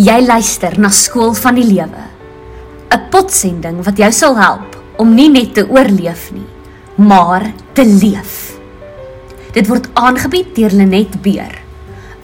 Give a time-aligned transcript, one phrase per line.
[0.00, 2.04] Jy luister na Skool van die Lewe.
[2.88, 6.46] 'n Potsending wat jou sal help om nie net te oorleef nie,
[6.96, 8.56] maar te leef.
[9.52, 11.60] Dit word aangebied deur Lenet Beer,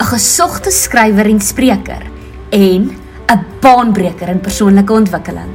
[0.01, 2.03] 'n gesogte skrywer en spreker
[2.51, 2.91] en
[3.29, 5.53] 'n baanbreker in persoonlike ontwikkeling.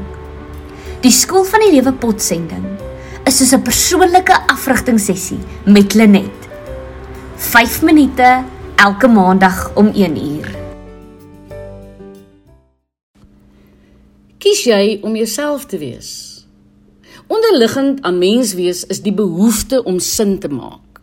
[1.01, 2.77] Die Skool van die Lewe Potsending
[3.25, 6.49] is soos 'n persoonlike afrigtingsessie met Lenet.
[7.37, 8.43] 5 minute
[8.75, 10.42] elke maandag om 1 uur.
[14.63, 16.09] Kies jy om jouself te wees?
[17.27, 21.01] Onderliggend aan menswees is die behoefte om sin te maak.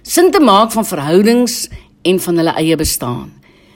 [0.00, 1.66] Sin te maak van verhoudings
[2.08, 3.26] en van hulle eie bestaan.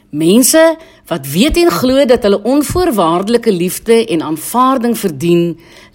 [0.09, 0.63] Mense
[1.11, 5.43] wat weet en glo dat hulle onvoorwaardelike liefde en aanvaarding verdien,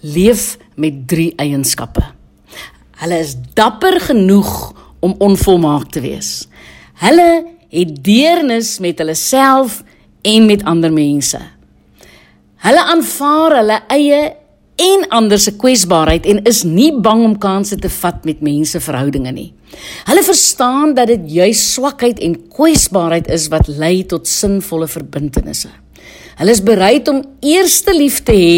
[0.06, 0.44] leef
[0.78, 2.04] met drie eienskappe.
[3.02, 4.52] Hulle is dapper genoeg
[5.02, 6.46] om onvolmaak te wees.
[7.02, 7.42] Hulle
[7.74, 9.80] het deernis met hulle self
[10.22, 11.42] en met ander mense.
[12.62, 14.18] Hulle aanvaar hulle eie
[14.82, 19.32] en ander se kwesbaarheid en is nie bang om kansse te vat met mense verhoudinge
[19.34, 19.48] nie.
[20.06, 25.72] Hulle verstaan dat dit juis swakheid en kwesbaarheid is wat lei tot sinvolle verbintenisse.
[26.38, 28.54] Hulle is bereid om eers te lief te hê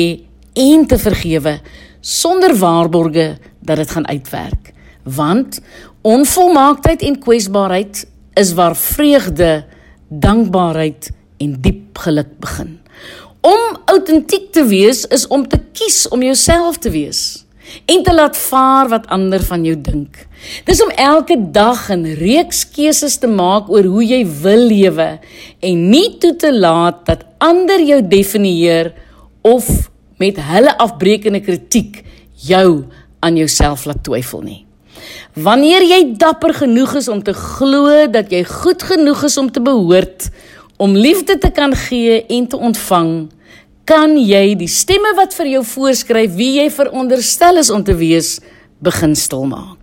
[0.68, 1.56] en te vergewe
[2.05, 4.72] sonder waarborge dat dit gaan uitwerk.
[5.16, 5.62] Want
[6.05, 8.05] onvolmaaktheid en kwesbaarheid
[8.36, 9.64] is waar vreugde,
[10.08, 11.08] dankbaarheid
[11.41, 12.80] en diep geluk begin.
[13.45, 17.45] Om autentiek te wees is om te kies om jouself te wees
[17.91, 20.17] en te laat vaar wat ander van jou dink.
[20.64, 25.20] Dis om elke dag 'n reeks keuses te maak oor hoe jy wil lewe
[25.61, 28.92] en nie toe te laat dat ander jou definieer
[29.42, 32.05] of met hulle afbreekende kritiek
[32.48, 32.84] jou
[33.20, 34.64] aan jouself laat twyfel nie.
[35.34, 39.61] Wanneer jy dapper genoeg is om te glo dat jy goed genoeg is om te
[39.61, 40.31] behoort,
[40.77, 43.30] om liefde te kan gee en te ontvang,
[43.84, 48.39] kan jy die stemme wat vir jou voorskryf wie jy veronderstel is om te wees,
[48.85, 49.80] begin stilmaak.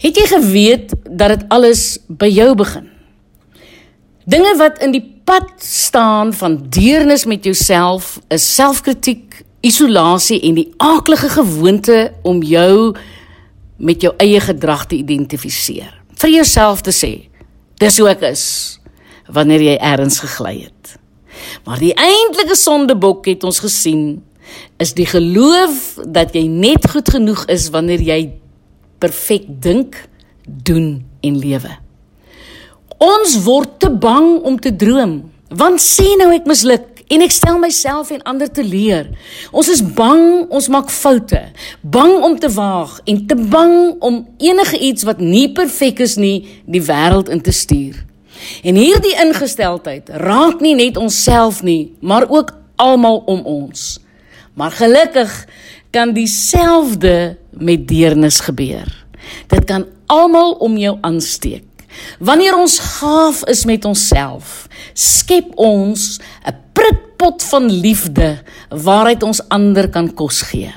[0.00, 2.88] Het jy geweet dat dit alles by jou begin?
[4.30, 10.70] Dinge wat in die pad staan van deernis met jouself is selfkritiek, isolasie en die
[10.80, 12.94] aaklige gewoonte om jou
[13.76, 15.92] met jou eie gedrag te identifiseer.
[16.20, 17.12] Vir jouself te sê,
[17.80, 18.79] dis hoe ek is
[19.32, 20.96] wanneer jy ergens gegly het.
[21.64, 24.22] Maar die eintlike sondebok het ons gesien
[24.82, 28.20] is die geloof dat jy net goed genoeg is wanneer jy
[29.00, 29.96] perfek dink,
[30.44, 31.72] doen en lewe.
[33.00, 35.22] Ons word te bang om te droom,
[35.56, 39.08] want sê nou ek misluk en ek stel myself en ander te leer.
[39.50, 41.40] Ons is bang, ons maak foute,
[41.80, 46.44] bang om te waag en te bang om enige iets wat nie perfek is nie,
[46.66, 48.09] die wêreld in te stuur.
[48.62, 53.98] En hierdie ingesteldheid raak nie net onsself nie, maar ook almal om ons.
[54.54, 55.46] Maar gelukkig
[55.90, 58.88] kan dieselfde met deernis gebeur.
[59.46, 61.64] Dit kan almal om jou aansteek.
[62.18, 69.88] Wanneer ons gaaf is met onsself, skep ons 'n prikpot van liefde waaruit ons ander
[69.88, 70.72] kan kos gee.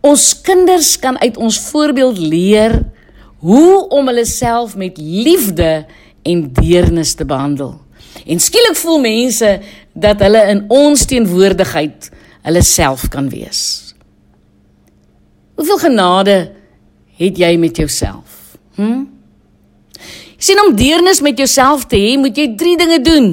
[0.00, 2.84] Ons kinders kan uit ons voorbeeld leer
[3.38, 5.86] hoe om hulle self met liefde
[6.22, 7.76] en deernis te behandel.
[8.26, 9.50] En skielik voel mense
[9.92, 12.10] dat hulle in ons teenwoordigheid
[12.48, 13.94] hulle self kan wees.
[15.58, 16.36] Hoeveel genade
[17.18, 18.56] het jy met jouself?
[18.78, 19.04] Hm?
[20.38, 23.28] Sien om deernis met jouself te hê, moet jy 3 dinge doen.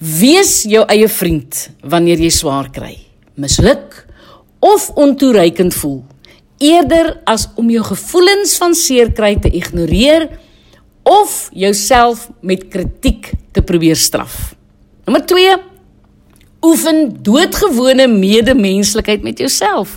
[0.00, 2.94] Wees jou eie vriend wanneer jy swaar kry,
[3.40, 4.02] misluk
[4.60, 6.02] of ontoereikend voel,
[6.60, 10.28] eerder as om jou gevoelens van seer kry te ignoreer
[11.10, 14.54] of jouself met kritiek te probeer straf.
[15.04, 15.58] Nommer 2
[16.60, 19.96] Oefen doodgewone medemenslikheid met jouself.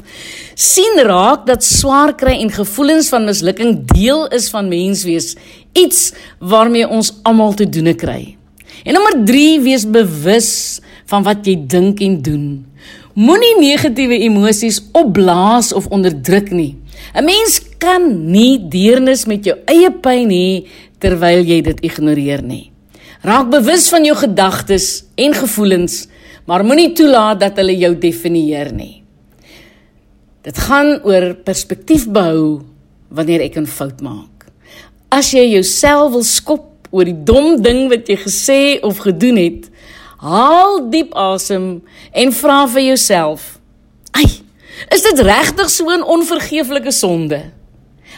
[0.56, 5.34] sien raak dat swaar kry en gevoelens van mislukking deel is van menswees,
[5.73, 8.37] iets waarmee ons almal te doen kry.
[8.84, 10.79] En nommer 3 wees bewus
[11.11, 12.46] van wat jy dink en doen.
[13.14, 16.78] Moenie negatiewe emosies opblaas of onderdruk nie.
[17.14, 20.66] 'n Mens kan nie deernis met jou eie pyn hê
[21.03, 22.72] terwyl jy dit ignoreer nie.
[23.23, 26.05] Raak bewus van jou gedagtes en gevoelens,
[26.47, 29.03] maar moenie toelaat dat hulle jou definieer nie.
[30.44, 32.64] Dit gaan oor perspektief behou
[33.08, 34.52] wanneer ek 'n fout maak.
[35.09, 39.70] As jy jouself wil skop oor die dom ding wat jy gesê of gedoen het,
[40.17, 43.59] haal diep asem en vra vir jouself:
[44.11, 44.28] "Ai,
[44.91, 47.62] is dit regtig so 'n onvergeeflike sonde?"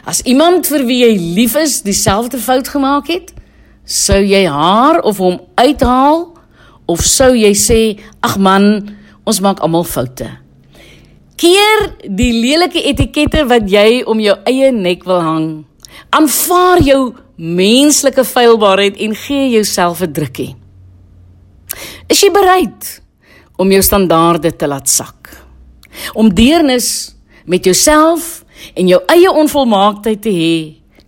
[0.06, 3.34] As iemand vir wie jy lief is dieselfde fout gemaak het,
[3.86, 6.36] sou jy haar of hom uithaal
[6.86, 10.30] Of sou jy sê, "Ag man, ons maak almal foute."
[11.36, 15.66] Keer die lelike etikette wat jy om jou eie nek wil hang.
[16.12, 20.56] Aanvaar jou menslike feilbaarheid en gee jouself 'n drukkie.
[22.08, 23.02] Is jy bereid
[23.58, 25.30] om jou standaarde te laat sak?
[26.14, 27.15] Om deernis
[27.46, 28.44] met jouself
[28.74, 30.58] en jou eie onvolmaaktheid te hê,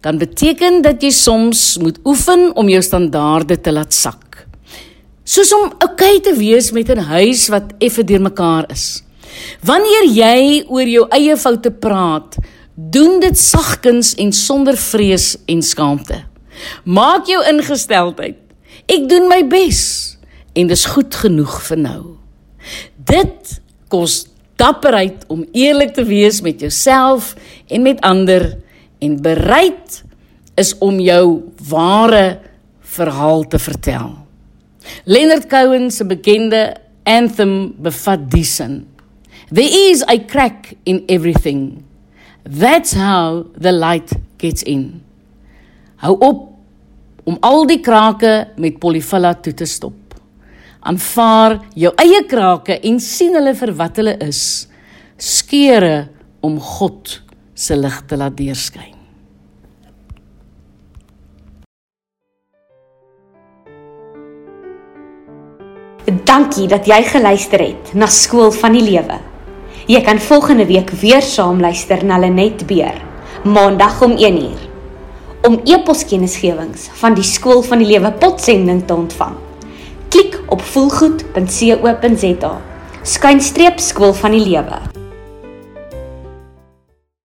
[0.02, 4.46] kan beteken dat jy soms moet oefen om jou standaarde te laat sak.
[5.28, 9.04] Soos om okay te wees met 'n huis wat effe deurmekaar is.
[9.62, 12.38] Wanneer jy oor jou eie foute praat,
[12.76, 16.24] doen dit sagkens en sonder vrees en skaamte.
[16.84, 18.38] Maak jou ingesteldheid.
[18.88, 20.18] Ek doen my bes
[20.56, 22.04] en dis goed genoeg vir nou.
[22.96, 23.62] Dit
[23.92, 24.28] kos
[24.58, 27.36] dapperheid om eerlik te wees met jouself
[27.68, 28.58] en met ander
[29.00, 30.02] en bereid
[30.58, 32.40] is om jou ware
[32.82, 34.16] verhaal te vertel.
[35.06, 38.86] Leonard Cohen se bekende anthem bevat die sin.
[39.52, 41.84] There is a crack in everything.
[42.44, 45.04] That's how the light gets in.
[46.02, 46.44] Hou op
[47.28, 50.07] om al die krake met polyfilla toe te stop
[50.88, 54.42] aanvaar jou eie krake en sien hulle vir wat hulle is
[55.18, 56.08] skeure
[56.46, 57.20] om God
[57.58, 58.94] se lig te laat deurskyn
[66.28, 69.16] Dankie dat jy geluister het na Skool van die Lewe.
[69.88, 73.00] Jy kan volgende week weer saam luister na Lenet Beer,
[73.44, 74.62] Maandag om 1uur.
[75.48, 79.36] Om e-poskennisgewings van die Skool van die Lewe potsending te ontvang
[80.48, 82.54] op voelgoed.co.za.
[83.02, 84.97] Skynstreep skool van die lewe.